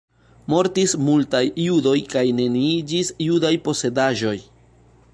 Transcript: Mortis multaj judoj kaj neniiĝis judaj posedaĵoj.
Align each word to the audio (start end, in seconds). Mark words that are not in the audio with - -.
Mortis 0.53 0.95
multaj 1.09 1.41
judoj 1.65 1.95
kaj 2.15 2.25
neniiĝis 2.41 3.15
judaj 3.29 3.53
posedaĵoj. 3.69 4.37